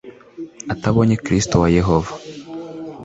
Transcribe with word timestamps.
atabonye 0.73 1.15
Kristo 1.25 1.55
wa 1.61 1.69
Yehova 1.77 2.13